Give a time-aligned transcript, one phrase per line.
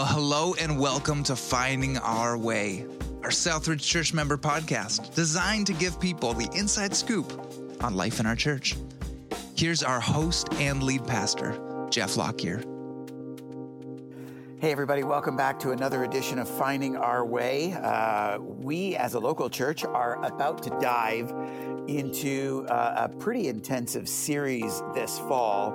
[0.00, 2.86] Well, hello and welcome to Finding Our Way,
[3.22, 7.30] our Southridge Church member podcast designed to give people the inside scoop
[7.82, 8.76] on life in our church.
[9.54, 12.64] Here's our host and lead pastor, Jeff Lockyer.
[14.58, 17.74] Hey, everybody, welcome back to another edition of Finding Our Way.
[17.74, 21.30] Uh, we, as a local church, are about to dive
[21.88, 25.74] into uh, a pretty intensive series this fall,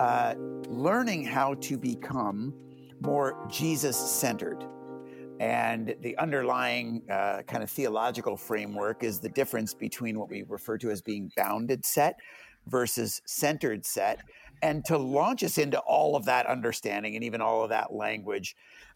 [0.00, 0.34] uh,
[0.68, 2.52] learning how to become
[3.02, 4.64] more Jesus centered.
[5.40, 10.78] And the underlying uh, kind of theological framework is the difference between what we refer
[10.78, 12.16] to as being bounded set
[12.66, 14.20] versus centered set.
[14.62, 18.54] And to launch us into all of that understanding and even all of that language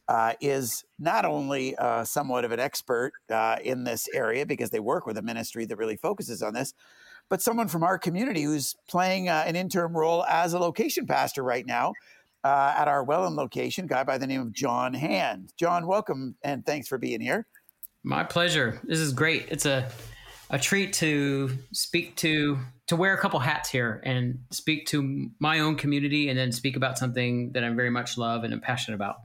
[0.08, 4.78] uh, is not only uh, somewhat of an expert uh, in this area because they
[4.78, 6.74] work with a ministry that really focuses on this,
[7.28, 11.42] but someone from our community who's playing uh, an interim role as a location pastor
[11.42, 11.92] right now
[12.46, 15.52] uh, at our Welland location, guy by the name of Jon Hand.
[15.58, 17.44] Jon, welcome and thanks for being here.
[18.04, 18.80] My pleasure.
[18.84, 19.46] This is great.
[19.50, 19.90] It's a
[20.50, 25.58] a treat to speak to to wear a couple hats here and speak to my
[25.58, 28.94] own community and then speak about something that I'm very much love and am passionate
[28.94, 29.16] about.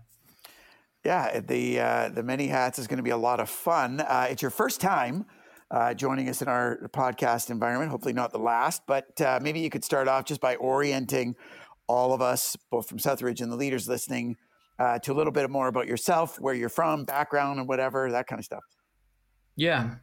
[1.06, 4.00] Yeah, the uh, the many hats is going to be a lot of fun.
[4.00, 5.28] Uh, it's your first time
[5.70, 7.92] uh, joining us in our podcast environment.
[7.92, 11.36] Hopefully, not the last, but uh, maybe you could start off just by orienting
[11.92, 14.38] all of us, both from Southridge and the leaders listening,
[14.80, 18.28] uh, to a little bit more about yourself, where you're from, background, and whatever that
[18.28, 18.64] kind of stuff.
[19.56, 19.96] Yeah.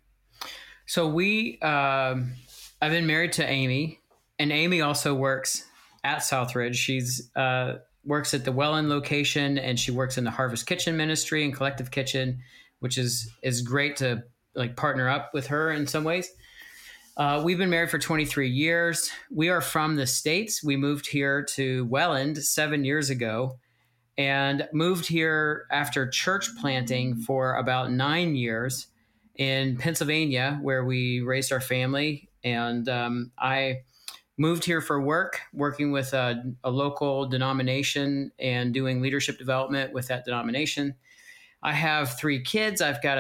[0.86, 2.32] So we, um,
[2.80, 4.00] I've been married to Amy,
[4.38, 5.64] and Amy also works
[6.04, 6.74] at Southridge.
[6.76, 11.44] She's uh, works at the Welland location, and she works in the Harvest Kitchen Ministry
[11.44, 12.40] and Collective Kitchen,
[12.80, 14.22] which is is great to
[14.54, 16.30] like partner up with her in some ways.
[17.18, 19.10] Uh, we've been married for 23 years.
[19.28, 20.62] We are from the States.
[20.62, 23.58] We moved here to Welland seven years ago
[24.16, 28.86] and moved here after church planting for about nine years
[29.34, 32.30] in Pennsylvania, where we raised our family.
[32.44, 33.78] And um, I
[34.36, 40.06] moved here for work, working with a, a local denomination and doing leadership development with
[40.06, 40.94] that denomination.
[41.64, 42.80] I have three kids.
[42.80, 43.18] I've got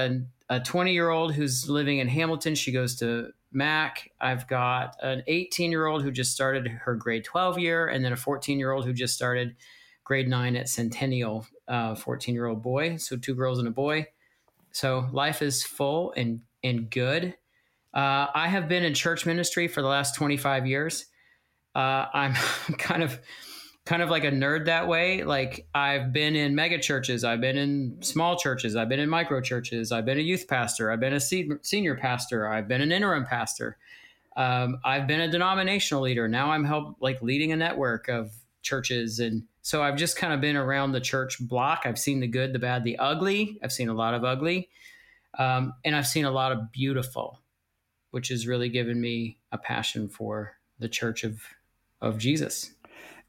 [0.50, 2.54] a 20 year old who's living in Hamilton.
[2.54, 4.10] She goes to Mac.
[4.20, 8.12] I've got an 18 year old who just started her grade 12 year, and then
[8.12, 9.56] a 14 year old who just started
[10.04, 12.96] grade nine at Centennial, 14 uh, year old boy.
[12.96, 14.06] So two girls and a boy.
[14.72, 17.34] So life is full and, and good.
[17.94, 21.06] Uh, I have been in church ministry for the last 25 years.
[21.74, 22.34] Uh, I'm
[22.78, 23.18] kind of
[23.88, 25.24] kind of like a nerd that way.
[25.24, 29.40] Like I've been in mega churches, I've been in small churches, I've been in micro
[29.40, 33.24] churches, I've been a youth pastor, I've been a senior pastor, I've been an interim
[33.24, 33.78] pastor.
[34.36, 36.28] Um, I've been a denominational leader.
[36.28, 40.42] Now I'm help like leading a network of churches, and so I've just kind of
[40.42, 41.84] been around the church block.
[41.86, 43.58] I've seen the good, the bad, the ugly.
[43.64, 44.68] I've seen a lot of ugly,
[45.38, 47.40] um, and I've seen a lot of beautiful,
[48.10, 51.40] which has really given me a passion for the church of
[52.02, 52.74] of Jesus.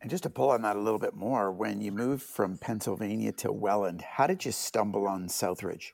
[0.01, 3.33] And just to pull on that a little bit more, when you moved from Pennsylvania
[3.33, 5.91] to Welland, how did you stumble on Southridge?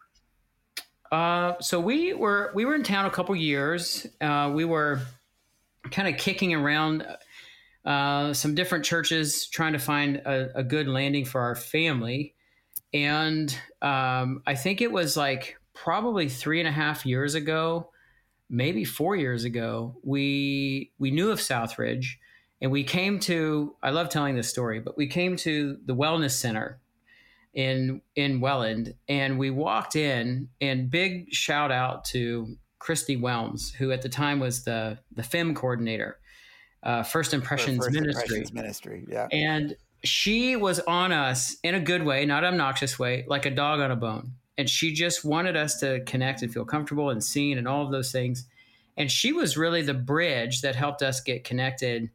[1.12, 4.06] Uh, so we were we were in town a couple years.
[4.22, 5.02] Uh, we were
[5.92, 7.06] kind of kicking around
[7.86, 12.34] uh, some different churches, trying to find a, a good landing for our family.
[12.94, 17.92] And um, I think it was like probably three and a half years ago,
[18.50, 22.18] maybe four years ago, we we knew of Southridge
[22.62, 26.32] and we came to, I love telling this story, but we came to the Wellness
[26.32, 26.80] Center
[27.54, 33.92] in in Welland and we walked in and big shout out to Christy Whelms, who
[33.92, 36.20] at the time was the the FIM coordinator,
[36.84, 38.24] uh, First Impressions First Ministry.
[38.24, 39.28] Impressions Ministry, yeah.
[39.32, 43.80] And she was on us in a good way, not obnoxious way, like a dog
[43.80, 44.34] on a bone.
[44.58, 47.92] And she just wanted us to connect and feel comfortable and seen and all of
[47.92, 48.46] those things.
[48.98, 52.10] And she was really the bridge that helped us get connected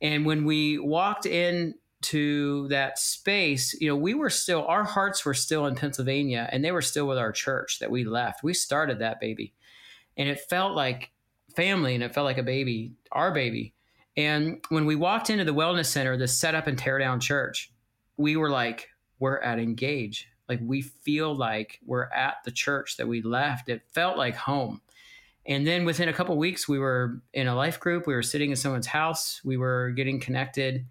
[0.00, 5.24] and when we walked in to that space, you know, we were still, our hearts
[5.24, 8.42] were still in Pennsylvania and they were still with our church that we left.
[8.42, 9.52] We started that baby.
[10.16, 11.10] And it felt like
[11.56, 13.74] family and it felt like a baby, our baby.
[14.16, 17.72] And when we walked into the wellness center, the set up and tear down church,
[18.16, 20.28] we were like, we're at Engage.
[20.48, 23.68] Like we feel like we're at the church that we left.
[23.68, 24.80] It felt like home.
[25.48, 28.06] And then within a couple weeks, we were in a life group.
[28.06, 29.40] We were sitting in someone's house.
[29.42, 30.84] We were getting connected.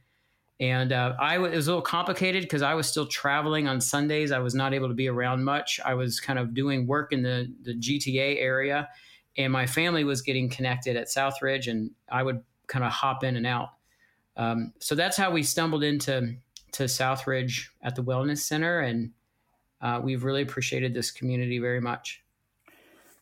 [0.59, 3.79] And uh, I w- it was a little complicated because I was still traveling on
[3.79, 4.31] Sundays.
[4.31, 5.79] I was not able to be around much.
[5.85, 8.89] I was kind of doing work in the, the GTA area,
[9.37, 13.35] and my family was getting connected at Southridge, and I would kind of hop in
[13.35, 13.69] and out.
[14.35, 16.35] Um, so that's how we stumbled into
[16.71, 19.11] to Southridge at the Wellness Center, and
[19.81, 22.23] uh, we've really appreciated this community very much.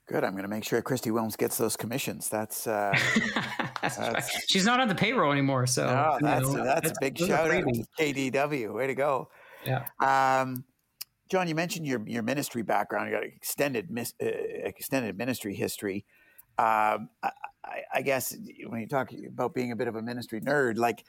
[0.08, 0.24] Good.
[0.24, 2.30] I'm going to make sure Christy Wilms gets those commissions.
[2.30, 2.96] That's, uh,
[3.82, 5.66] that's, that's she's not on the payroll anymore.
[5.66, 8.74] So no, that's, know, that's, that's, a big shout out to KDW.
[8.74, 9.30] Way to go.
[9.66, 9.86] Yeah.
[10.00, 10.64] Um,
[11.30, 13.10] Jon, you mentioned your your ministry background.
[13.10, 16.06] You got extended uh, extended ministry history.
[16.60, 17.32] Um, I,
[17.96, 18.36] I, guess
[18.68, 21.04] when you talk about being a bit of a ministry nerd, like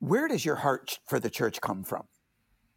[0.00, 2.04] where does your heart for the church come from?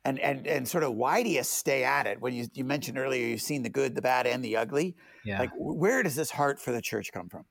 [0.04, 2.22] And and and sort of why do you stay at it?
[2.22, 4.96] When you you mentioned earlier, you've seen the good, the bad, and the ugly.
[5.24, 5.40] Yeah.
[5.40, 7.46] Like where does this heart for the church come from?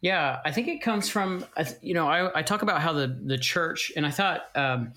[0.00, 1.44] Yeah, I think it comes from
[1.82, 4.42] you know I, I talk about how the the church and I thought.
[4.54, 4.92] Um,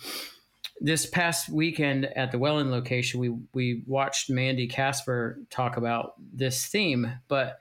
[0.81, 6.65] this past weekend at the Welland location, we we watched Mandy Casper talk about this
[6.65, 7.11] theme.
[7.27, 7.59] But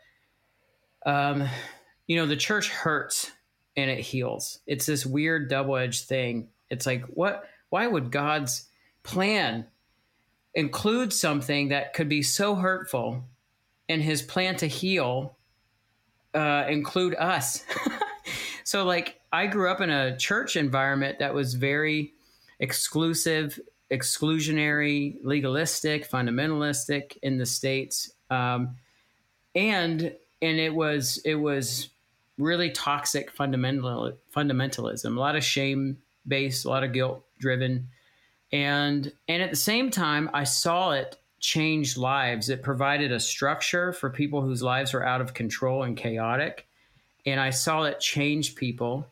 [1.07, 1.49] um,
[2.07, 3.31] you know, the church hurts
[3.77, 4.61] and it heals.
[4.67, 6.49] It's this weird double edged thing.
[6.71, 7.45] It's like what?
[7.75, 8.69] Why would God's
[9.03, 9.67] plan
[10.55, 13.25] include something that could be so hurtful,
[13.89, 15.37] and His plan to heal
[16.35, 17.65] uh, include us?
[18.63, 22.13] so, like, I grew up in a church environment that was very
[22.61, 23.59] exclusive,
[23.91, 28.77] exclusionary, legalistic, fundamentalistic in the states, um,
[29.57, 31.89] and and it was it was
[32.39, 37.89] really toxic fundamental fundamentalism, a lot of shame based, a lot of guilt driven,
[38.53, 42.49] and and at the same time, I saw it change lives.
[42.49, 46.67] It provided a structure for people whose lives were out of control and chaotic,
[47.27, 49.07] and I saw it change people.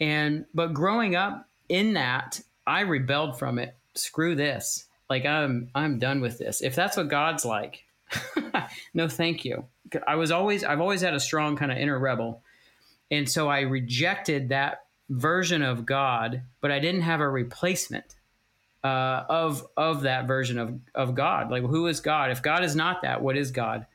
[0.00, 3.74] And but growing up in that I rebelled from it.
[3.94, 4.86] Screw this.
[5.08, 6.62] Like I'm I'm done with this.
[6.62, 7.84] If that's what God's like,
[8.94, 9.64] no thank you.
[10.06, 12.42] I was always I've always had a strong kind of inner rebel.
[13.10, 18.16] And so I rejected that version of God, but I didn't have a replacement
[18.84, 21.50] uh, of of that version of of God.
[21.50, 22.30] Like who is God?
[22.30, 23.86] If God is not that, what is God?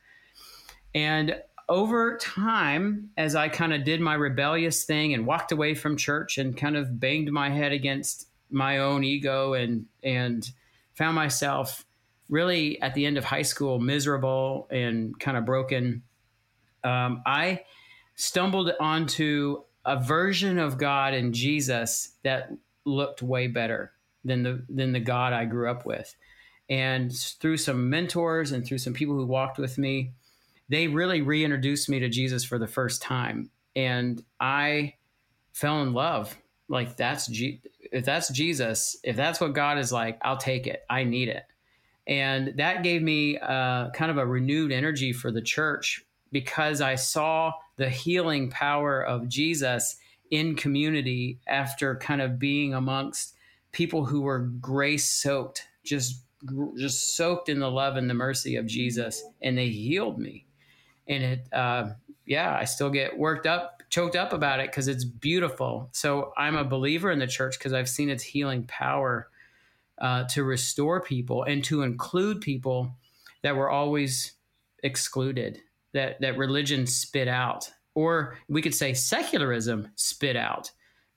[0.93, 5.95] And over time, as I kind of did my rebellious thing and walked away from
[5.95, 10.49] church and kind of banged my head against my own ego and and
[10.93, 11.85] found myself
[12.29, 16.03] really at the end of high school miserable and kind of broken.
[16.83, 17.61] Um, I
[18.15, 22.51] stumbled onto a version of God and Jesus that
[22.85, 23.91] looked way better
[24.23, 26.15] than the than the God I grew up with.
[26.69, 30.13] And through some mentors and through some people who walked with me,
[30.69, 33.49] they really reintroduced me to Jesus for the first time.
[33.75, 34.95] And I
[35.53, 36.37] fell in love.
[36.69, 37.61] Like that's G-
[37.91, 40.83] if that's Jesus, if that's what God is like, I'll take it.
[40.89, 41.43] I need it.
[42.07, 46.95] And that gave me uh, kind of a renewed energy for the church because I
[46.95, 49.97] saw the healing power of Jesus
[50.29, 53.35] in community after kind of being amongst
[53.71, 56.23] people who were grace soaked, just
[56.77, 60.47] just soaked in the love and the mercy of Jesus, and they healed me.
[61.07, 61.89] And it, uh,
[62.25, 65.89] yeah, I still get worked up choked up about it because it's beautiful.
[65.91, 69.29] So I'm a believer in the church because I've seen its healing power
[69.99, 72.95] uh, to restore people and to include people
[73.43, 74.33] that were always
[74.81, 75.61] excluded,
[75.93, 80.71] that that religion spit out, or we could say secularism spit out,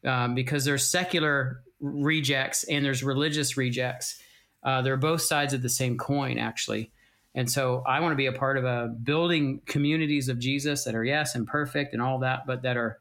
[0.04, 4.20] um, because there's secular rejects and there's religious rejects.
[4.62, 6.90] Uh, they're both sides of the same coin, actually.
[7.34, 10.94] And so I want to be a part of a building communities of Jesus that
[10.94, 13.00] are yes and perfect and all that, but that are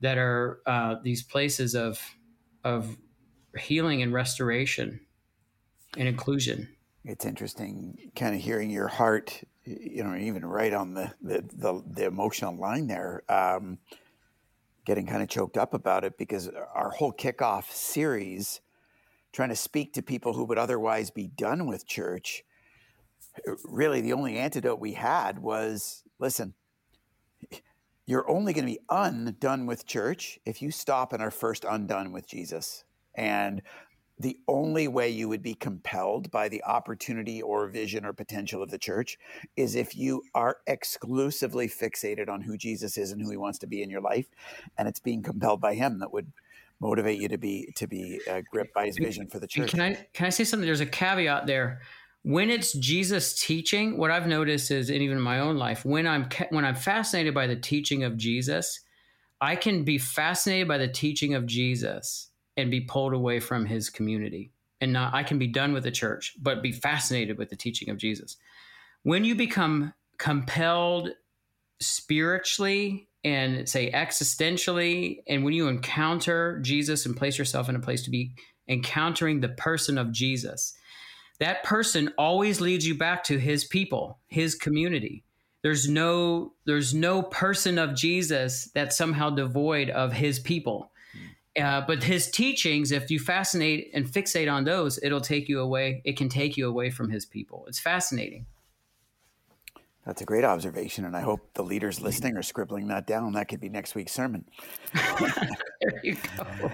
[0.00, 2.00] that are uh, these places of
[2.64, 2.96] of
[3.58, 5.00] healing and restoration
[5.96, 6.68] and inclusion.
[7.04, 11.82] It's interesting, kind of hearing your heart, you know, even right on the the the,
[11.86, 13.22] the emotional line there.
[13.28, 13.78] Um,
[14.84, 18.60] getting kind of choked up about it because our whole kickoff series,
[19.32, 22.44] trying to speak to people who would otherwise be done with church
[23.64, 26.54] really the only antidote we had was listen,
[28.06, 32.12] you're only going to be undone with church if you stop and are first undone
[32.12, 32.84] with Jesus.
[33.14, 33.62] And
[34.18, 38.70] the only way you would be compelled by the opportunity or vision or potential of
[38.70, 39.18] the church
[39.56, 43.66] is if you are exclusively fixated on who Jesus is and who he wants to
[43.66, 44.26] be in your life
[44.78, 46.32] and it's being compelled by him that would
[46.80, 49.70] motivate you to be to be uh, gripped by his vision for the church.
[49.70, 51.80] Can I can I say something there's a caveat there
[52.26, 56.08] when it's Jesus teaching, what I've noticed is, and even in my own life, when
[56.08, 58.80] I'm when I'm fascinated by the teaching of Jesus,
[59.40, 62.25] I can be fascinated by the teaching of Jesus
[62.56, 65.90] and be pulled away from His community, and not I can be done with the
[65.90, 68.36] church, but be fascinated with the teaching of Jesus.
[69.02, 71.10] When you become compelled
[71.80, 78.02] spiritually and say existentially, and when you encounter Jesus and place yourself in a place
[78.04, 78.32] to be
[78.68, 80.76] encountering the person of Jesus
[81.38, 85.24] that person always leads you back to his people, his community.
[85.62, 90.92] There's no there's no person of Jesus that's somehow devoid of his people.
[91.60, 96.02] Uh, but his teachings, if you fascinate and fixate on those, it'll take you away.
[96.04, 97.64] It can take you away from his people.
[97.66, 98.46] It's fascinating.
[100.04, 103.32] That's a great observation, and I hope the leaders listening are scribbling that down.
[103.32, 104.44] That could be next week's sermon.
[104.94, 106.70] there you go.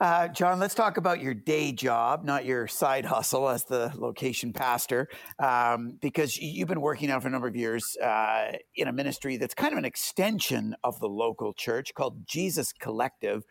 [0.00, 4.52] Uh, Jon, let's talk about your day job, not your side hustle as the location
[4.52, 8.92] pastor, um, because you've been working now for a number of years uh, in a
[8.92, 13.44] ministry that's kind of an extension of the local church called Jesus Collective.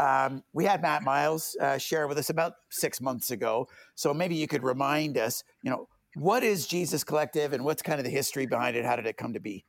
[0.00, 4.34] Um, we had Matt Miles uh, share with us about six months ago, so maybe
[4.34, 8.10] you could remind us, you know, what is Jesus Collective and what's kind of the
[8.10, 8.84] history behind it?
[8.84, 9.64] How did it come to be?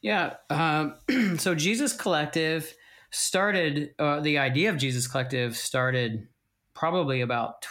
[0.00, 0.94] Yeah, um,
[1.38, 2.74] so Jesus Collective
[3.10, 6.28] started uh, the idea of Jesus Collective started
[6.74, 7.66] probably about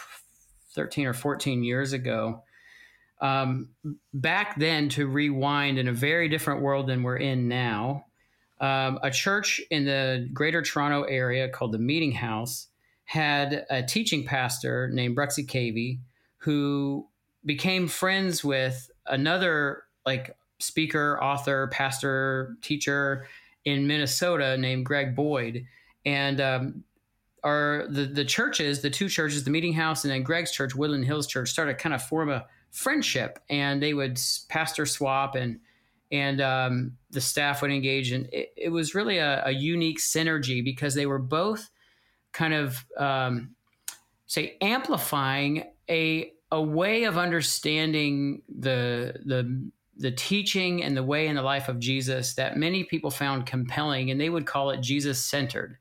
[0.74, 2.44] 13 or 14 years ago.
[3.20, 3.70] Um,
[4.14, 8.06] back then, to rewind in a very different world than we're in now,
[8.60, 12.68] um, a church in the greater Toronto area called the Meeting House
[13.04, 15.98] had a teaching pastor named Bruxy Cavey
[16.38, 17.06] who
[17.44, 23.26] became friends with another like speaker, author, pastor, teacher
[23.64, 25.64] in Minnesota named Greg Boyd,
[26.04, 26.84] and um,
[27.42, 31.04] our the the churches, the two churches, the Meeting House and then Greg's church, Woodland
[31.04, 35.60] Hills Church, started kind of form a friendship, and they would pastor swap and
[36.10, 40.62] and um, the staff would engage, and it, it was really a, a, unique synergy
[40.64, 41.70] because they were both
[42.32, 43.54] kind of um,
[44.26, 51.36] say amplifying a a way of understanding the the the teaching and the way and
[51.36, 55.22] the life of Jesus that many people found compelling, and they would call it Jesus
[55.22, 55.76] centered.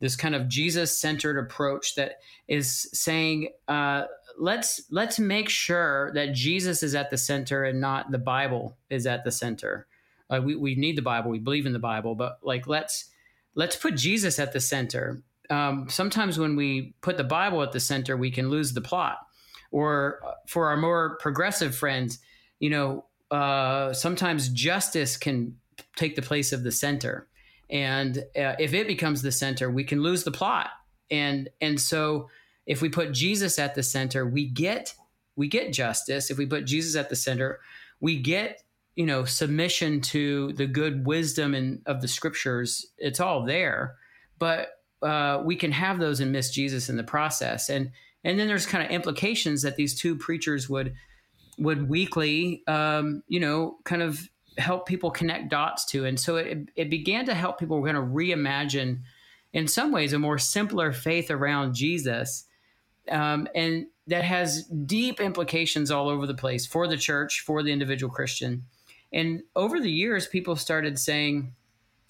[0.00, 4.04] This kind of Jesus centered approach that is saying, uh,
[4.38, 9.06] let's let's make sure that Jesus is at the center and not the Bible is
[9.06, 9.86] at the center.
[10.30, 13.10] Uh, we we need the Bible, we believe in the Bible, but like let's
[13.54, 15.22] let's put Jesus at the center.
[15.50, 19.18] Um, sometimes when we put the Bible at the center, we can lose the plot.
[19.70, 22.20] Or uh, for our more progressive friends,
[22.60, 25.56] you know, uh, sometimes justice can
[25.96, 27.28] take the place of the center,
[27.68, 30.70] and uh, if it becomes the center, we can lose the plot.
[31.10, 32.30] And and so
[32.66, 34.94] if we put Jesus at the center, we get
[35.36, 36.30] we get justice.
[36.30, 37.60] If we put Jesus at the center,
[38.00, 38.62] we get
[38.94, 42.86] you know submission to the good wisdom and of the scriptures.
[42.98, 43.96] It's all there,
[44.38, 44.68] but
[45.02, 47.68] uh, we can have those and miss Jesus in the process.
[47.68, 47.90] And
[48.24, 50.94] and then there's kind of implications that these two preachers would
[51.58, 54.28] would weekly, um, you know, kind of
[54.58, 56.04] help people connect dots to.
[56.04, 59.00] And so it, it began to help people kind of reimagine,
[59.52, 62.44] in some ways, a more simpler faith around Jesus.
[63.10, 67.72] Um, and that has deep implications all over the place for the church, for the
[67.72, 68.64] individual Christian.
[69.12, 71.52] And over the years, people started saying,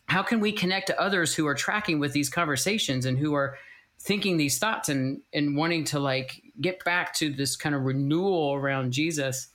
[0.07, 3.57] how can we connect to others who are tracking with these conversations and who are
[4.05, 8.55] thinking these thoughts and and wanting to like get back to this kind of renewal
[8.55, 9.49] around Jesus.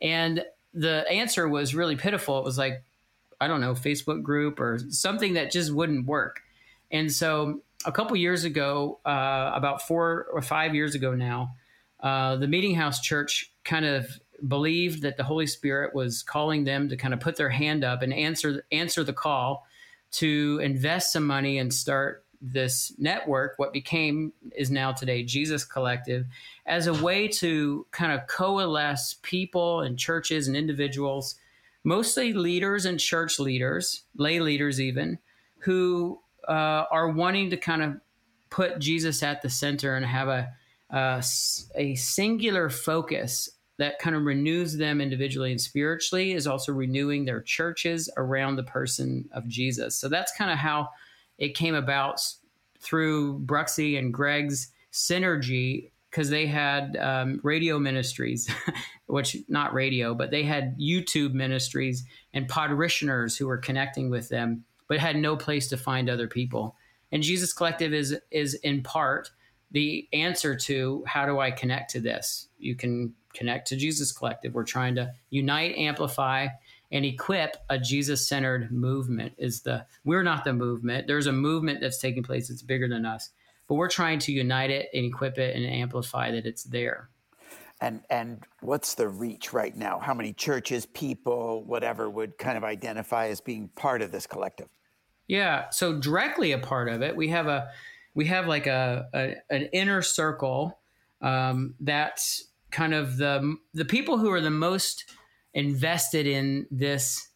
[0.00, 0.44] And
[0.74, 2.38] the answer was really pitiful.
[2.38, 2.82] It was like,
[3.40, 6.40] I don't know, Facebook group or something that just wouldn't work.
[6.90, 11.54] And so a couple years ago, uh, about four or five years ago now,
[12.00, 14.06] uh, the Meeting House Church kind of
[14.46, 18.02] believed that the Holy Spirit was calling them to kind of put their hand up
[18.02, 19.66] and answer answer the call
[20.12, 26.26] to invest some money and start this network, what became is now today Jesus Collective,
[26.66, 31.36] as a way to kind of coalesce people and churches and individuals,
[31.84, 35.18] mostly leaders and church leaders, lay leaders even,
[35.58, 37.94] who uh, are wanting to kind of
[38.50, 40.52] put Jesus at the center and have a,
[41.74, 47.40] a, singular focus that kind of renews them individually and spiritually is also renewing their
[47.40, 49.96] churches around the person of Jesus.
[49.96, 50.90] So that's kind of how
[51.38, 52.20] it came about
[52.78, 58.50] through Bruxy and Greg's synergy because they had um, radio ministries,
[59.06, 64.64] which not radio, but they had YouTube ministries and parishioners who were connecting with them,
[64.92, 66.76] but had no place to find other people.
[67.12, 69.30] And Jesus Collective is is in part
[69.70, 72.48] the answer to how do I connect to this?
[72.58, 74.52] You can connect to Jesus Collective.
[74.52, 76.48] We're trying to unite, amplify,
[76.90, 79.32] and equip a Jesus centered movement.
[79.38, 81.06] Is the we're not the movement.
[81.06, 83.30] There's a movement that's taking place that's bigger than us,
[83.68, 87.08] but we're trying to unite it and equip it and amplify that it's there.
[87.80, 90.00] And and what's the reach right now?
[90.00, 94.68] How many churches, people, whatever would kind of identify as being part of this collective?
[95.32, 97.70] Yeah, so directly a part of it, we have a
[98.14, 100.78] we have like a, a an inner circle
[101.22, 105.10] Um, that's kind of the the people who are the most
[105.54, 107.30] invested in this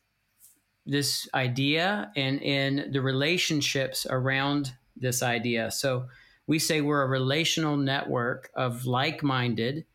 [0.85, 5.71] this idea and in the relationships around this idea.
[5.71, 6.09] So
[6.47, 9.87] we say we're a relational network of like-minded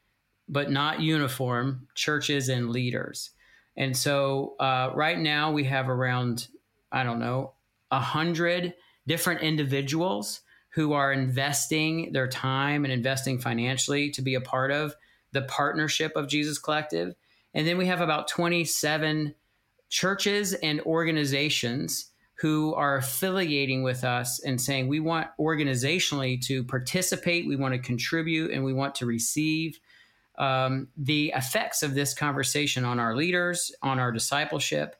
[0.49, 3.29] but not uniform churches and leaders.
[3.77, 6.47] And so uh, right now we have around
[6.91, 7.53] I don't know
[7.91, 8.73] a hundred
[9.07, 14.95] different individuals who are investing their time and investing financially to be a part of
[15.33, 17.13] the partnership of Jesus Collective.
[17.53, 19.35] And then we have about 27
[19.89, 27.47] churches and organizations who are affiliating with us and saying we want organizationally to participate,
[27.47, 29.79] we want to contribute, and we want to receive
[30.39, 34.95] um, the effects of this conversation on our leaders, on our discipleship,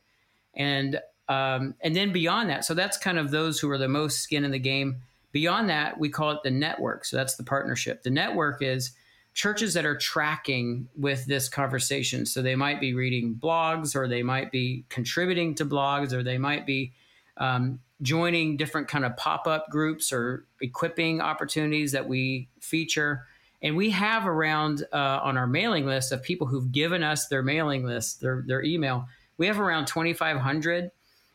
[0.54, 1.00] and
[1.32, 2.66] um, and then beyond that.
[2.66, 4.98] So that's kind of those who are the most skin in the game.
[5.32, 7.06] Beyond that, we call it the network.
[7.06, 8.04] So that's the partnership.
[8.04, 8.92] The network is
[9.34, 12.26] churches that are tracking with this conversation.
[12.26, 16.38] So they might be reading blogs, or they might be contributing to blogs, or they
[16.38, 16.92] might be
[17.38, 23.26] um, joining different kind of pop-up groups or equipping opportunities that we feature.
[23.62, 27.44] And we have around uh, on our mailing list of people who've given us their
[27.44, 29.08] mailing list, their their email.
[29.38, 30.92] We have around 2,500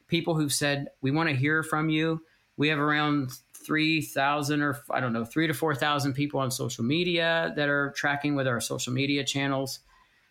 [0.08, 2.22] people who've said we want to hear from you.
[2.56, 3.32] We have around
[3.66, 8.34] 3,000 or I don't know, three to 4,000 people on social media that are tracking
[8.34, 9.80] with our social media channels.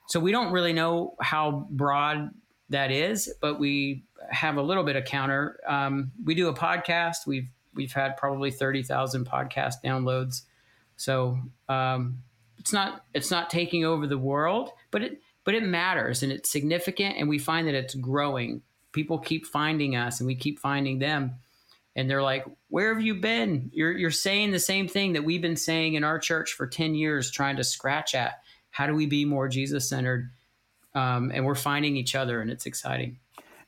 [0.08, 2.32] So we don't really know how broad
[2.70, 5.60] that is, but we have a little bit of counter.
[5.68, 7.28] Um, we do a podcast.
[7.28, 10.44] We've we've had probably 30,000 podcast downloads.
[10.96, 12.20] So um,
[12.58, 16.52] it's not it's not taking over the world, but it but it matters and it's
[16.52, 18.62] significant, and we find that it's growing.
[18.96, 21.36] People keep finding us, and we keep finding them
[21.96, 23.70] and they're like, "Where have you been?
[23.74, 26.94] You're you're saying the same thing that we've been saying in our church for ten
[26.94, 28.42] years, trying to scratch at.
[28.70, 30.32] How do we be more Jesus centered?"
[30.94, 33.20] Um, and we're finding each other, and it's exciting.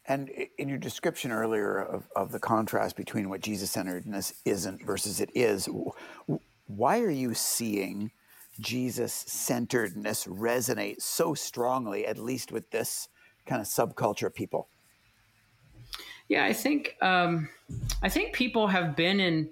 [0.06, 5.20] And in your description earlier of, of the contrast between what Jesus centeredness isn't versus
[5.20, 5.68] it is,
[6.68, 8.12] why are you seeing
[8.62, 13.10] Jesus centeredness resonate so strongly, at least with this
[13.46, 14.70] kind of subculture of people?
[16.30, 17.50] Yeah, I think um,
[18.02, 19.50] I think people have been in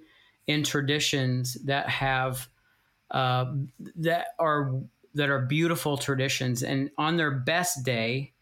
[0.47, 2.47] in traditions that have
[3.11, 3.53] uh,
[3.95, 4.73] that are
[5.13, 8.33] that are beautiful traditions, and on their best day,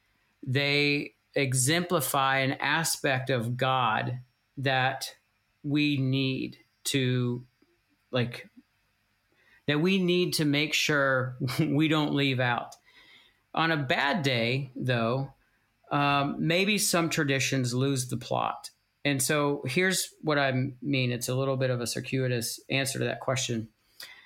[0.46, 4.20] they exemplify an aspect of God
[4.58, 5.16] that
[5.64, 7.44] we need to
[8.12, 8.50] like
[9.68, 12.76] that we need to make sure we don't leave out.
[13.56, 15.32] On a bad day, though,
[15.94, 18.72] um, maybe some traditions lose the plot.
[19.06, 20.52] And so here's what I
[20.82, 23.70] mean it's a little bit of a circuitous answer to that question.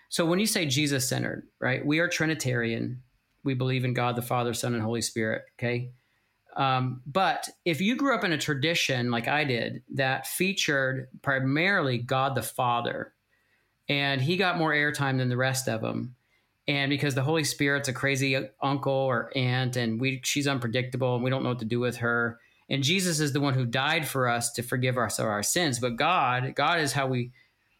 [0.09, 3.03] So when you say Jesus centered, right, we are Trinitarian.
[3.43, 5.43] We believe in God the Father, Son, and Holy Spirit.
[5.59, 5.91] Okay.
[6.55, 11.97] Um, but if you grew up in a tradition like I did that featured primarily
[11.97, 13.13] God the Father,
[13.89, 16.15] and he got more airtime than the rest of them,
[16.67, 21.23] and because the Holy Spirit's a crazy uncle or aunt, and we she's unpredictable, and
[21.23, 22.39] we don't know what to do with her.
[22.69, 25.79] And Jesus is the one who died for us to forgive us of our sins.
[25.79, 27.31] But God, God is how we,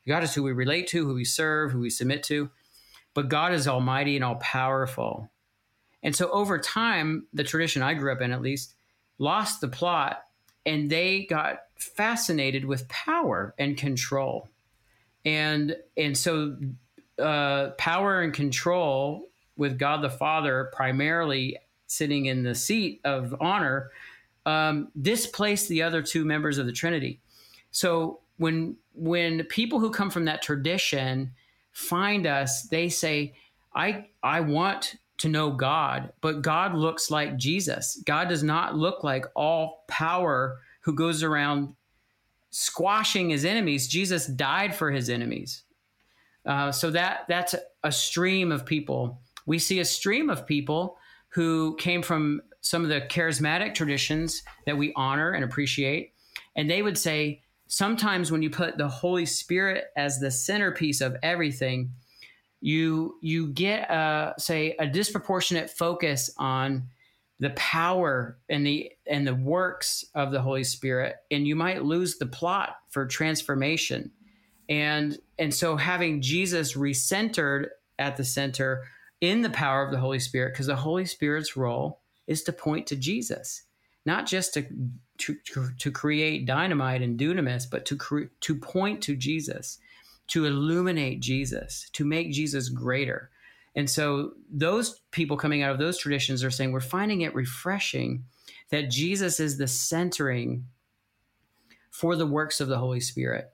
[0.07, 2.49] God is who we relate to, who we serve, who we submit to.
[3.13, 5.29] But God is almighty and all powerful.
[6.01, 8.75] And so over time, the tradition I grew up in, at least,
[9.17, 10.23] lost the plot,
[10.65, 14.47] and they got fascinated with power and control.
[15.25, 16.55] And and so
[17.19, 23.91] uh, power and control with God the Father primarily sitting in the seat of honor
[24.45, 27.19] um, displaced the other two members of the Trinity.
[27.71, 31.31] So when when people who come from that tradition
[31.71, 33.33] find us, they say,
[33.75, 38.01] "I I want to know God, but God looks like Jesus.
[38.05, 41.75] God does not look like all power who goes around
[42.51, 43.87] squashing his enemies.
[43.87, 45.63] Jesus died for his enemies.
[46.47, 49.21] Uh, so that that's a stream of people.
[49.45, 50.97] We see a stream of people
[51.29, 56.13] who came from some of the charismatic traditions that we honor and appreciate,
[56.55, 61.17] and they would say sometimes when you put the Holy Spirit as the centerpiece of
[61.21, 61.91] everything,
[62.61, 66.87] you you get a, say a disproportionate focus on
[67.39, 72.17] the power and the and the works of the Holy Spirit, and you might lose
[72.17, 74.11] the plot for transformation
[74.69, 77.67] and and so having jesus recentered
[77.99, 78.83] at the center
[79.21, 82.85] in the power of the holy spirit because the holy spirit's role is to point
[82.87, 83.63] to jesus
[84.05, 84.65] not just to
[85.17, 85.35] to,
[85.79, 89.79] to, create dynamite and dunamis but to cre- to point to jesus
[90.27, 93.29] to illuminate jesus to make jesus greater
[93.77, 98.23] And so those people coming out of those traditions are saying we're finding it refreshing
[98.69, 100.65] that Jesus is the centering
[101.91, 103.51] for the works of the Holy Spirit.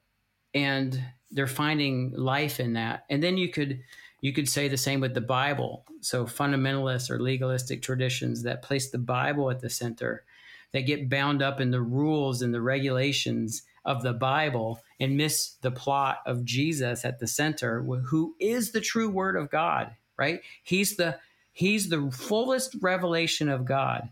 [0.54, 3.06] And they're finding life in that.
[3.10, 3.82] And then you could
[4.22, 5.84] you could say the same with the Bible.
[6.00, 10.24] So fundamentalist or legalistic traditions that place the Bible at the center,
[10.72, 15.56] that get bound up in the rules and the regulations of the Bible and miss
[15.62, 20.40] the plot of Jesus at the center, who is the true word of God, right?
[20.64, 21.20] He's the
[21.52, 24.10] he's the fullest revelation of God.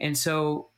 [0.00, 0.70] And so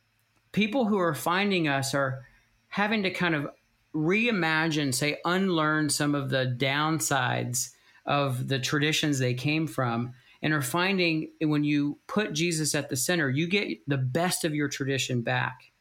[0.51, 2.23] people who are finding us are
[2.67, 3.49] having to kind of
[3.95, 7.69] reimagine, say, unlearn some of the downsides
[8.05, 12.95] of the traditions they came from and are finding when you put Jesus at the
[12.95, 15.71] center, you get the best of your tradition back.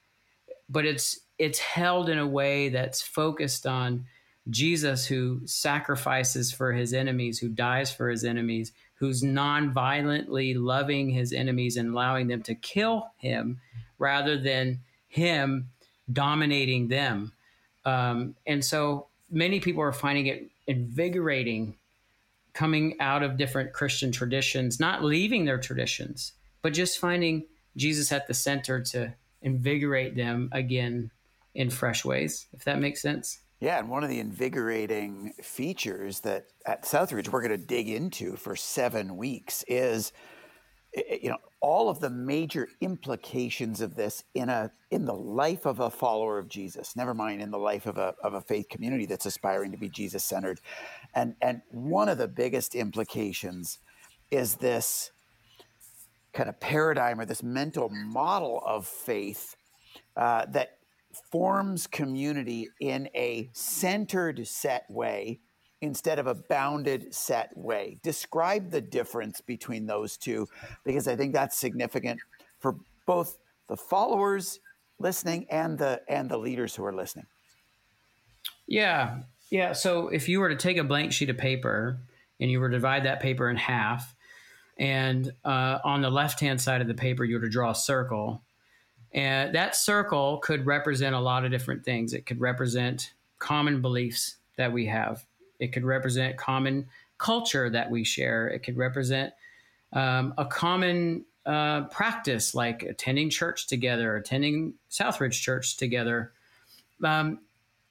[0.69, 4.07] But it's it's held in a way that's focused on
[4.49, 11.33] Jesus who sacrifices for his enemies, who dies for his enemies, who's non-violently loving his
[11.33, 13.61] enemies and allowing them to kill him
[13.99, 15.71] rather than him
[16.13, 17.33] dominating them.
[17.85, 21.77] Um, and so many people are finding it invigorating
[22.53, 27.45] coming out of different Christian traditions, not leaving their traditions, but just finding
[27.77, 31.11] Jesus at the center to invigorate them again
[31.55, 33.41] in fresh ways, if that makes sense.
[33.61, 38.37] Yeah, and one of the invigorating features that at Southridge we're going to dig into
[38.37, 40.13] for seven weeks is,
[40.95, 45.81] you know, all of the major implications of this in a in the life of
[45.81, 46.95] a follower of Jesus.
[46.95, 49.89] Never mind in the life of a of a faith community that's aspiring to be
[49.89, 50.61] Jesus centered,
[51.15, 53.79] and and one of the biggest implications
[54.31, 55.11] is this
[56.33, 59.57] kind of paradigm or this mental model of faith
[60.17, 60.79] uh, that
[61.31, 65.41] forms community in a centered set way
[65.85, 67.99] instead of a bounded set way.
[68.03, 70.49] Describe the difference between those two
[70.85, 72.21] because I think that's significant
[72.59, 74.61] for both the followers
[74.99, 77.27] listening and the and the leaders who are listening.
[78.67, 79.21] Yeah.
[79.51, 82.01] Yeah, so if you were to take a blank sheet of paper
[82.41, 84.17] and you were to divide that paper in half
[84.79, 88.43] and uh, on the left-hand side of the paper you were to draw a circle
[89.15, 92.13] and that circle could represent a lot of different things.
[92.13, 95.25] It could represent common beliefs that we have.
[95.59, 96.87] It could represent common
[97.19, 98.49] culture that we share.
[98.49, 99.33] It could represent
[99.93, 106.33] um, a common uh, practice like attending church together, attending Southridge Church together.
[107.03, 107.41] Um,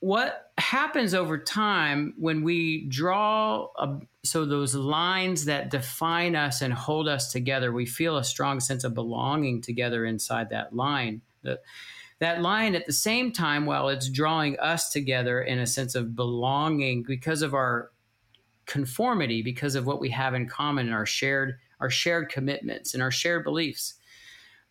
[0.04, 6.74] what happens over time when we draw a, so those lines that define us and
[6.74, 11.58] hold us together we feel a strong sense of belonging together inside that line the,
[12.20, 16.16] that line at the same time while it's drawing us together in a sense of
[16.16, 17.92] belonging because of our
[18.66, 23.04] conformity because of what we have in common and our shared our shared commitments and
[23.04, 23.96] our shared beliefs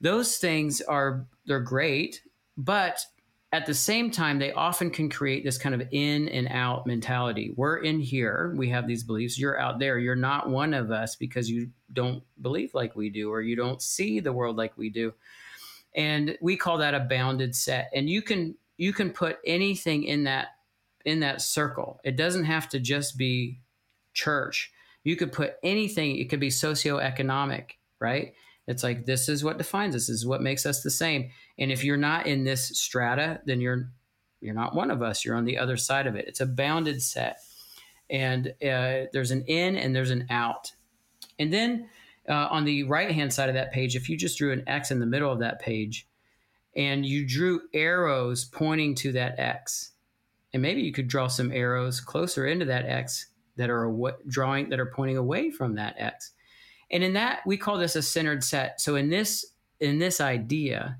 [0.00, 2.22] those things are they're great
[2.56, 3.04] but
[3.52, 7.52] at the same time, they often can create this kind of in and out mentality.
[7.54, 9.38] We're in here, we have these beliefs.
[9.38, 9.98] You're out there.
[9.98, 13.82] You're not one of us because you don't believe like we do, or you don't
[13.82, 15.12] see the world like we do.
[15.94, 17.90] And we call that a bounded set.
[17.94, 20.48] And you can you can put anything in that
[21.04, 22.00] in that circle.
[22.04, 23.60] It doesn't have to just be
[24.14, 24.72] church.
[25.04, 26.16] You could put anything.
[26.16, 28.34] It could be socioeconomic, right?
[28.68, 30.06] It's like this is what defines us.
[30.06, 31.30] This is what makes us the same.
[31.58, 33.90] And if you're not in this strata, then you're
[34.40, 35.24] you're not one of us.
[35.24, 36.26] You're on the other side of it.
[36.26, 37.38] It's a bounded set,
[38.10, 40.72] and uh, there's an in and there's an out.
[41.38, 41.88] And then
[42.28, 44.90] uh, on the right hand side of that page, if you just drew an X
[44.90, 46.06] in the middle of that page,
[46.76, 49.92] and you drew arrows pointing to that X,
[50.52, 54.68] and maybe you could draw some arrows closer into that X that are aw- drawing
[54.70, 56.32] that are pointing away from that X.
[56.90, 58.80] And in that, we call this a centered set.
[58.80, 59.46] So in this
[59.80, 60.98] in this idea,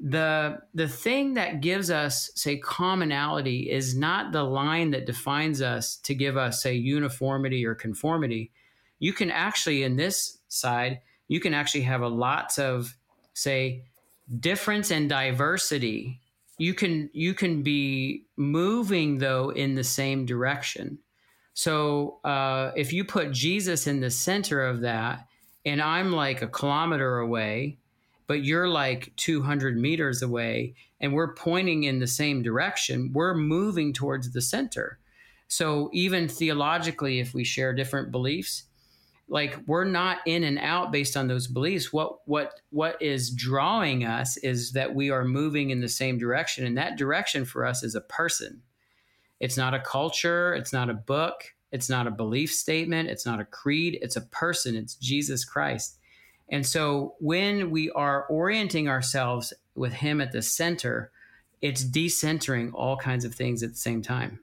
[0.00, 5.96] the the thing that gives us say commonality is not the line that defines us
[5.96, 8.50] to give us say uniformity or conformity.
[9.00, 12.96] You can actually in this side, you can actually have a lots of
[13.34, 13.84] say
[14.38, 16.20] difference and diversity.
[16.58, 20.98] You can you can be moving though in the same direction.
[21.54, 25.26] So uh, if you put Jesus in the center of that,
[25.66, 27.78] and I'm like a kilometer away,
[28.26, 33.92] but you're like 200 meters away, and we're pointing in the same direction, we're moving
[33.92, 34.98] towards the center.
[35.48, 38.64] So even theologically, if we share different beliefs,
[39.30, 44.04] like we're not in and out based on those beliefs what what what is drawing
[44.04, 47.82] us is that we are moving in the same direction and that direction for us
[47.82, 48.60] is a person
[49.40, 53.08] it's not a culture, it's not a book, It's not a belief statement.
[53.08, 53.98] It's not a creed.
[54.02, 54.74] It's a person.
[54.76, 55.98] It's Jesus Christ.
[56.48, 61.12] And so when we are orienting ourselves with Him at the center,
[61.62, 64.40] it's decentering all kinds of things at the same time.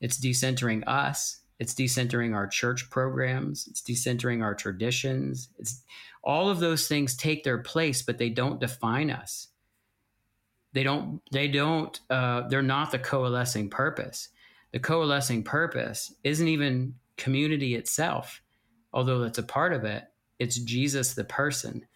[0.00, 1.40] It's decentering us.
[1.58, 3.66] It's decentering our church programs.
[3.68, 5.48] It's decentering our traditions.
[5.58, 5.82] It's
[6.22, 9.48] all of those things take their place, but they don't define us.
[10.72, 11.20] They don't.
[11.30, 11.98] They don't.
[12.10, 14.28] Uh, they're not the coalescing purpose.
[14.72, 18.42] The coalescing purpose isn't even community itself,
[18.92, 20.04] although that's a part of it.
[20.40, 21.86] It's Jesus, the person.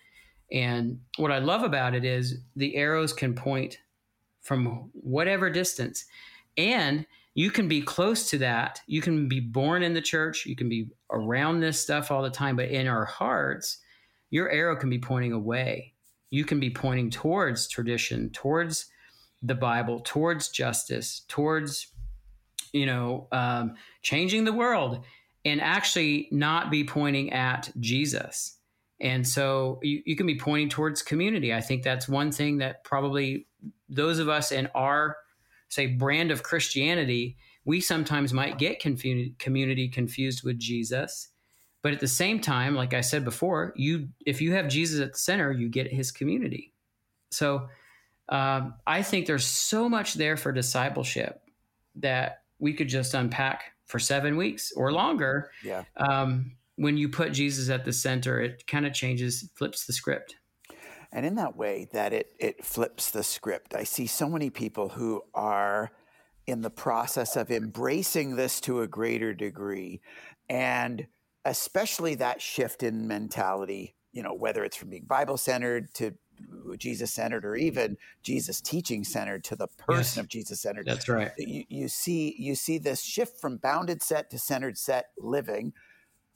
[0.53, 3.79] And what I love about it is the arrows can point
[4.41, 6.05] from whatever distance.
[6.57, 7.05] And
[7.39, 8.81] you can be close to that.
[8.89, 10.45] You can be born in the church.
[10.45, 12.57] You can be around this stuff all the time.
[12.57, 13.79] But in our hearts,
[14.31, 15.95] your arrow can be pointing away.
[16.31, 18.87] You can be pointing towards tradition, towards
[19.41, 21.93] the Bible, towards justice, towards,
[22.73, 25.05] you know, um, changing the world,
[25.45, 28.57] and actually not be pointing at Jesus.
[29.01, 31.55] And so you, you can be pointing towards community.
[31.55, 33.47] I think that's one thing that probably
[33.89, 35.19] those of us in our
[35.69, 41.29] say brand of Christianity, we sometimes might get community confused with Jesus.
[41.83, 45.13] But at the same time, like I said before, you if you have Jesus at
[45.13, 46.73] the center, you get his community.
[47.31, 47.69] So
[48.29, 51.41] um, I think there's so much there for discipleship
[51.97, 55.51] that we could just unpack for seven weeks or longer.
[55.65, 55.85] Yeah.
[55.97, 60.37] Um, when you put Jesus at the center, it kind of changes, flips the script.
[61.13, 63.75] And in that way, that it it flips the script.
[63.75, 65.91] I see so many people who are
[66.47, 70.01] in the process of embracing this to a greater degree,
[70.49, 71.07] and
[71.45, 73.95] especially that shift in mentality.
[74.13, 76.15] You know, whether it's from being Bible centered to
[76.77, 80.87] Jesus centered, or even Jesus teaching centered to the person yes, of Jesus centered.
[80.87, 81.31] That's right.
[81.39, 85.73] You, you see, you see this shift from bounded set to centered set living,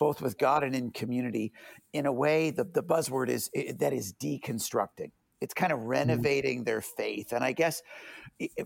[0.03, 1.53] both with God and in community,
[1.93, 5.13] in a way the, the buzzword is that is deconstructing.
[5.41, 5.91] It's kind of mm-hmm.
[5.91, 6.65] renovating mm-hmm.
[6.65, 7.33] their faith.
[7.33, 7.83] And I guess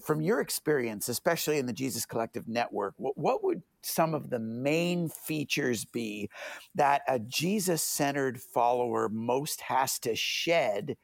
[0.02, 4.38] from your experience, especially in the Jesus Collective network, what, what would some of the
[4.38, 6.30] main features be
[6.74, 10.96] that a Jesus centered follower most has to shed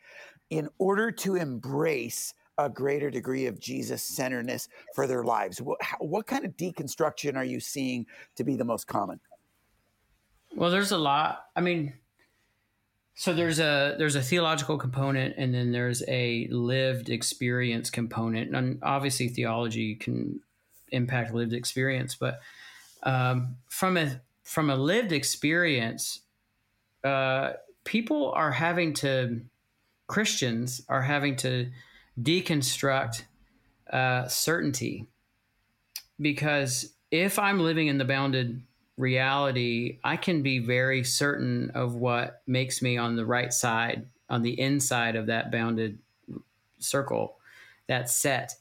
[0.49, 5.61] in order to embrace a greater degree of Jesus centeredness for their lives?
[5.61, 9.21] What, what kind of deconstruction are you seeing to be the most common?
[10.55, 11.47] Well, there's a lot.
[11.57, 11.95] I mean,
[13.15, 18.79] so there's a there's a theological component, and then there's a lived experience component, and
[18.83, 20.41] obviously theology can
[20.93, 22.41] impact lived experience, but
[23.03, 26.21] um, from a from a lived experience,
[27.05, 27.53] uh,
[27.85, 29.41] people are having to
[30.07, 31.71] Christians are having to
[32.21, 33.23] deconstruct
[33.91, 35.07] uh, certainty
[36.21, 38.63] because if I'm living in the bounded
[39.03, 44.41] reality, I can be very certain of what makes me on the right side, on
[44.41, 45.99] the inside of that bounded
[46.79, 47.37] circle,
[47.89, 48.55] that set.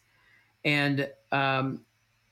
[0.65, 1.81] And um,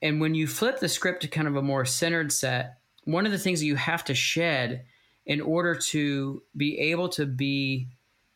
[0.02, 3.32] and when you flip the script to kind of a more centered set, one of
[3.32, 4.86] the things that you have to shed
[5.26, 7.88] in order to be able to be,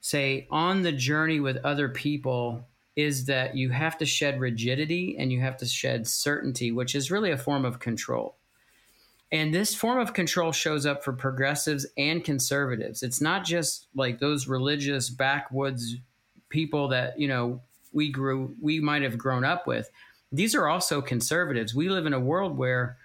[0.02, 5.32] say, on the journey with other people is that you have to shed rigidity and
[5.32, 8.36] you have to shed certainty, which is really a form of control.
[9.34, 13.02] And this form of control shows up for progressives and conservatives.
[13.02, 15.96] It's not just like those religious backwoods
[16.50, 17.60] people that, you know,
[17.94, 19.90] we grew we might have grown up with.
[20.32, 21.74] These are also conservatives.
[21.74, 22.98] We live in a world where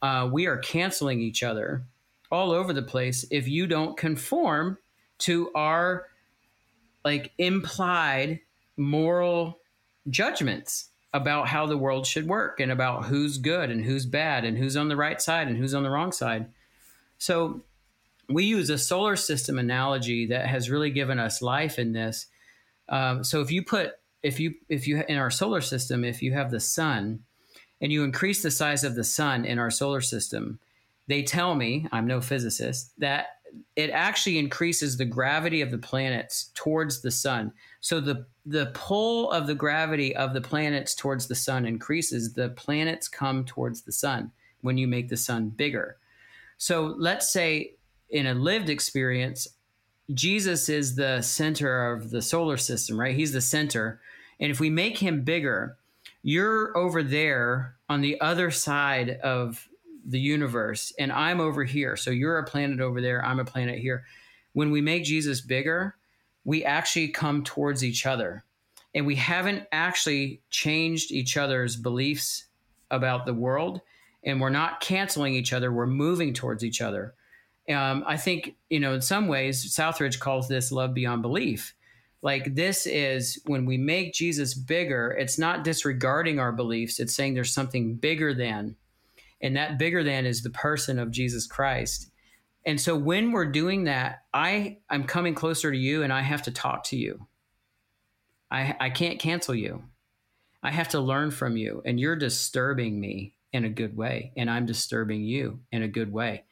[0.00, 1.82] uh, we are canceling each other
[2.30, 4.78] all over the place if you don't conform
[5.18, 6.06] to our
[7.04, 8.40] like implied
[8.78, 9.58] moral
[10.08, 14.58] judgments about how the world should work and about who's good and who's bad and
[14.58, 16.46] who's on the right side and who's on the wrong side.
[17.16, 17.62] So
[18.28, 22.26] we use a solar system analogy that has really given us life in this.
[22.88, 23.92] Um, so if you put
[24.22, 27.20] if you if you in our solar system if you have the sun
[27.80, 30.58] and you increase the size of the sun in our solar system,
[31.06, 33.28] they tell me I'm no physicist that
[33.76, 37.52] it actually increases the gravity of the planets towards the sun.
[37.80, 42.32] So the the pull of the gravity of the planets towards the sun increases.
[42.32, 45.98] The planets come towards the sun when you make the sun bigger.
[46.56, 47.74] So let's say
[48.08, 49.46] in a lived experience,
[50.14, 53.14] Jesus is the center of the solar system, right?
[53.14, 54.00] He's the center.
[54.40, 55.76] And if we make him bigger,
[56.22, 59.68] you're over there on the other side of
[60.06, 61.96] the universe and I'm over here.
[61.96, 64.04] So you're a planet over there, I'm a planet here.
[64.54, 65.97] When we make Jesus bigger,
[66.48, 68.42] we actually come towards each other.
[68.94, 72.46] And we haven't actually changed each other's beliefs
[72.90, 73.82] about the world.
[74.24, 77.14] and we're not canceling each other, we're moving towards each other.
[77.68, 81.74] Um, I think, you know, in some ways, Southridge calls this love beyond belief.
[82.22, 87.34] Like, this is when we make Jesus bigger, it's not disregarding our beliefs, it's saying
[87.34, 88.74] there's something bigger than.
[89.42, 92.10] And that bigger than is the person of Jesus Christ.
[92.68, 96.42] And so when we're doing that, I I'm coming closer to you and I have
[96.42, 97.26] to talk to you.
[98.50, 99.84] I I can't cancel you.
[100.62, 104.50] I have to learn from you and you're disturbing me in a good way and
[104.50, 106.44] I'm disturbing you in a good way.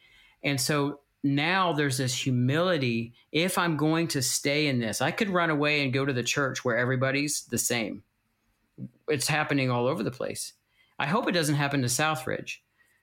[0.43, 5.03] And so now there's this humility if I'm going to stay in this.
[5.03, 8.01] I could run away and go to the church where everybody's the same.
[9.07, 10.53] It's happening all over the place.
[10.97, 12.57] I hope it doesn't happen to Southridge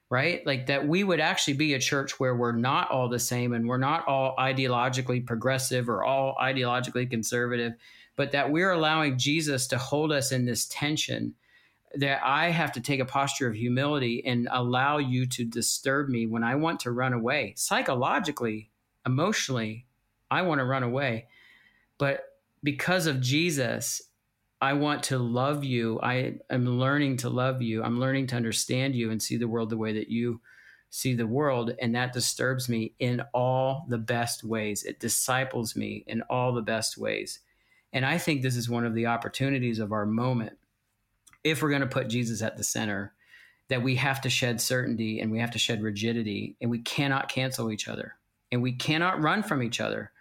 [0.09, 0.45] right?
[0.45, 3.67] Like that we would actually be a church where we're not all the same and
[3.67, 7.73] we're not all ideologically progressive or all ideologically conservative,
[8.15, 11.33] but that we're allowing Jesus to hold us in this tension
[11.95, 16.27] that I have to take a posture of humility and allow you to disturb me
[16.27, 17.53] when I want to run away.
[17.55, 18.69] Psychologically,
[19.05, 19.85] emotionally,
[20.29, 21.27] I want to run away.
[21.97, 22.23] But
[22.63, 24.01] because of Jesus,
[24.65, 25.99] I want to love you.
[26.01, 27.83] I am learning to love you.
[27.83, 30.41] I'm learning to understand you and see the world the way that you
[30.89, 31.75] see the world.
[31.79, 34.81] And that disturbs me in all the best ways.
[34.81, 37.41] It disciples me in all the best ways.
[37.93, 40.57] And I think this is one of the opportunities of our moment.
[41.43, 43.13] If we're going to put Jesus at the center,
[43.67, 47.29] that we have to shed certainty and we have to shed rigidity and we cannot
[47.29, 48.15] cancel each other
[48.51, 50.11] and we cannot run from each other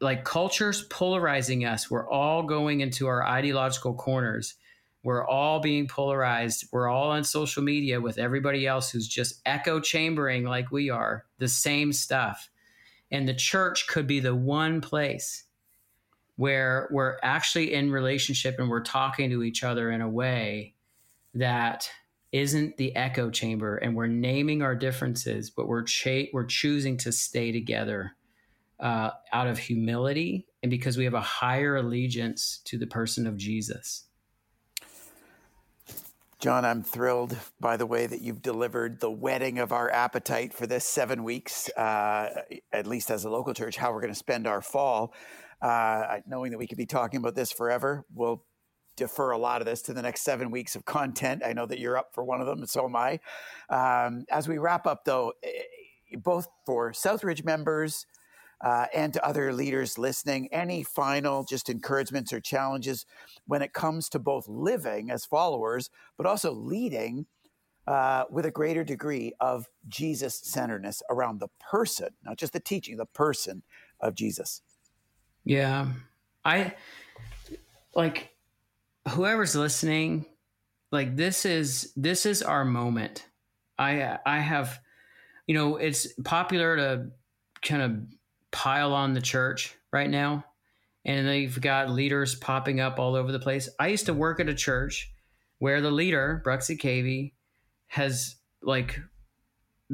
[0.00, 1.90] like culture's polarizing us.
[1.90, 4.54] We're all going into our ideological corners.
[5.02, 6.66] We're all being polarized.
[6.72, 11.24] We're all on social media with everybody else who's just echo chambering like we are,
[11.38, 12.50] the same stuff.
[13.10, 15.44] And the church could be the one place
[16.36, 20.74] where we're actually in relationship and we're talking to each other in a way
[21.34, 21.88] that
[22.32, 27.12] isn't the echo chamber and we're naming our differences but we're cha- we're choosing to
[27.12, 28.15] stay together
[28.80, 33.36] uh, out of humility and because we have a higher allegiance to the person of
[33.36, 34.04] Jesus.
[36.38, 40.66] Jon, I'm thrilled by the way that you've delivered the wedding of our appetite for
[40.66, 44.46] this seven weeks, uh, at least as a local church, how we're going to spend
[44.46, 45.14] our fall.
[45.62, 48.44] Uh, knowing that we could be talking about this forever, we'll
[48.96, 51.42] defer a lot of this to the next seven weeks of content.
[51.44, 53.20] I know that you're up for one of them, and so am I.
[53.70, 58.06] Um, as we wrap up, though, eh, both for Southridge members,
[58.60, 63.04] uh, and to other leaders listening, any final just encouragements or challenges
[63.46, 67.26] when it comes to both living as followers, but also leading
[67.86, 72.96] uh, with a greater degree of Jesus centeredness around the person, not just the teaching,
[72.96, 73.62] the person
[74.00, 74.62] of Jesus.
[75.44, 75.92] Yeah.
[76.44, 76.74] I
[77.94, 78.30] like
[79.08, 80.26] whoever's listening,
[80.90, 83.26] like this is this is our moment.
[83.78, 84.80] I I have
[85.46, 87.06] you know, it's popular to
[87.62, 88.15] kind of
[88.56, 90.42] pile on the church right now.
[91.04, 93.68] And they've got leaders popping up all over the place.
[93.78, 95.12] I used to work at a church
[95.58, 97.34] where the leader, Bruxy Cavey,
[97.88, 98.98] has like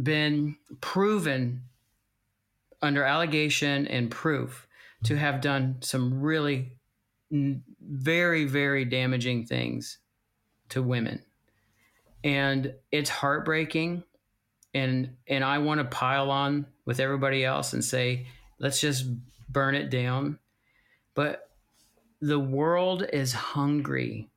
[0.00, 1.64] been proven
[2.80, 4.68] under allegation and proof
[5.04, 6.76] to have done some really
[7.30, 9.98] very very damaging things
[10.68, 11.22] to women
[12.24, 14.04] and it's heartbreaking
[14.74, 18.26] and and I want to pile on with everybody else and say
[18.62, 19.06] Let's just
[19.50, 20.38] burn it down.
[21.14, 21.50] But
[22.20, 24.30] the world is hungry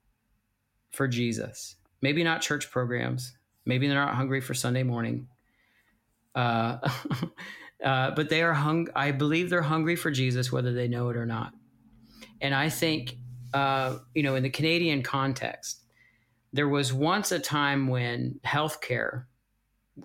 [0.91, 1.75] for Jesus.
[2.01, 3.37] Maybe not church programs.
[3.65, 5.27] Maybe they're not hungry for Sunday morning.
[6.33, 6.79] Uh,
[7.83, 8.87] uh, but they are hung.
[8.95, 11.53] I believe they're hungry for Jesus, whether they know it or not.
[12.41, 13.17] And I think,
[13.53, 15.83] uh, you know, in the Canadian context,
[16.51, 19.25] there was once a time when healthcare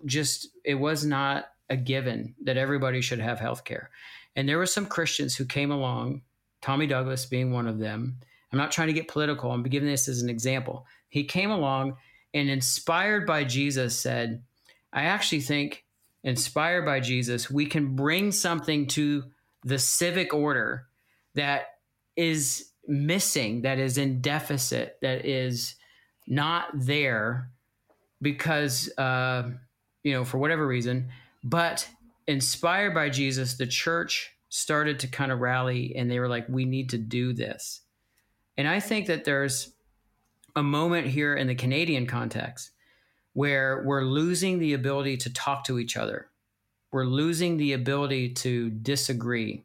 [0.05, 3.91] just it was not a given that everybody should have health care.
[4.37, 6.23] And there were some Christians who came along,
[6.61, 8.19] Tommy Douglas being one of them.
[8.53, 10.85] I'm not trying to get political, I'm giving this as an example.
[11.09, 11.97] He came along
[12.35, 14.43] and, inspired by Jesus, said,
[14.93, 15.85] I actually think,
[16.23, 19.25] inspired by Jesus, we can bring something to
[19.65, 20.87] the civic order
[21.35, 21.77] that
[22.17, 25.77] is missing, that is in deficit, that is
[26.27, 27.51] not there
[28.23, 29.51] because, uh,
[30.03, 31.11] you know, for whatever reason.
[31.43, 31.89] But
[32.27, 36.65] inspired by Jesus, the church started to kind of rally and they were like, we
[36.65, 37.83] need to do this.
[38.57, 39.73] And I think that there's
[40.57, 42.73] a moment here in the Canadian context
[43.33, 46.31] where we're losing the ability to talk to each other.
[46.93, 49.65] We're losing the ability to disagree.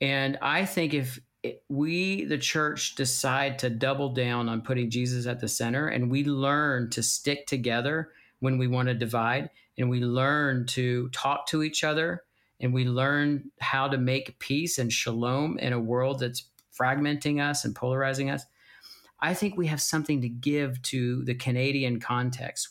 [0.00, 1.20] And I think if
[1.68, 6.24] we, the church, decide to double down on putting Jesus at the center and we
[6.24, 8.10] learn to stick together
[8.40, 12.22] when we want to divide and we learn to talk to each other
[12.60, 16.44] and we learn how to make peace and shalom in a world that's
[16.78, 18.44] fragmenting us and polarizing us,
[19.20, 22.68] I think we have something to give to the Canadian context.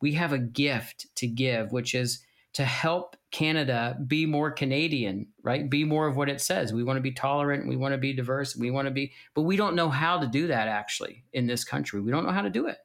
[0.00, 2.20] We have a gift to give, which is
[2.52, 5.68] to help Canada be more Canadian, right?
[5.68, 6.72] Be more of what it says.
[6.72, 9.42] We want to be tolerant, we want to be diverse, we want to be, but
[9.42, 12.00] we don't know how to do that actually in this country.
[12.00, 12.78] We don't know how to do it.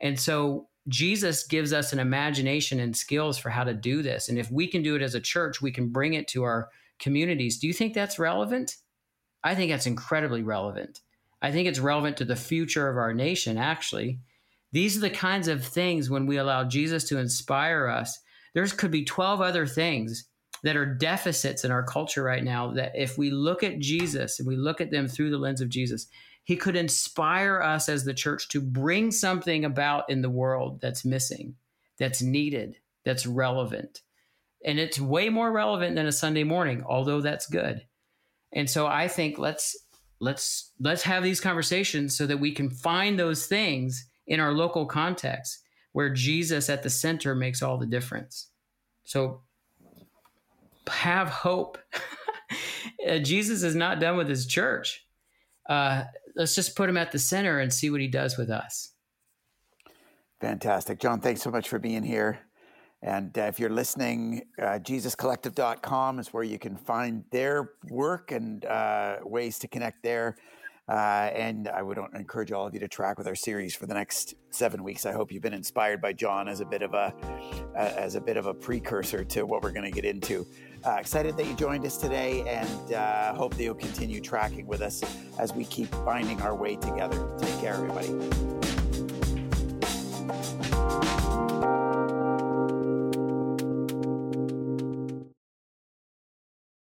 [0.00, 4.28] And so Jesus gives us an imagination and skills for how to do this.
[4.28, 6.68] And if we can do it as a church, we can bring it to our
[6.98, 7.58] communities.
[7.58, 8.76] Do you think that's relevant?
[9.44, 11.00] I think that's incredibly relevant.
[11.40, 14.20] I think it's relevant to the future of our nation, actually.
[14.72, 18.18] These are the kinds of things when we allow Jesus to inspire us.
[18.54, 20.28] There could be 12 other things
[20.62, 24.46] that are deficits in our culture right now that if we look at Jesus and
[24.46, 26.06] we look at them through the lens of Jesus,
[26.44, 31.04] he could inspire us as the church to bring something about in the world that's
[31.04, 31.54] missing,
[31.98, 34.02] that's needed, that's relevant.
[34.64, 37.86] And it's way more relevant than a Sunday morning, although that's good.
[38.52, 39.76] And so I think let's
[40.20, 44.86] let's let's have these conversations so that we can find those things in our local
[44.86, 45.60] context
[45.92, 48.48] where Jesus at the center makes all the difference.
[49.04, 49.42] So
[50.88, 51.78] have hope.
[53.22, 55.04] Jesus is not done with his church.
[55.68, 56.04] Uh,
[56.36, 58.92] let's just put him at the center and see what he does with us.
[60.40, 60.98] Fantastic.
[60.98, 62.40] Jon, thanks so much for being here.
[63.02, 68.64] And uh, if you're listening, uh, JesusCollective.com is where you can find their work and
[68.64, 70.36] uh, ways to connect there.
[70.88, 73.94] Uh, and I would encourage all of you to track with our series for the
[73.94, 75.06] next seven weeks.
[75.06, 77.14] I hope you've been inspired by Jon as a bit of a
[77.76, 80.44] as a bit of a precursor to what we're going to get into.
[80.84, 84.82] Uh, excited that you joined us today, and uh, hope that you'll continue tracking with
[84.82, 85.02] us
[85.38, 87.30] as we keep finding our way together.
[87.38, 88.81] Take care, everybody.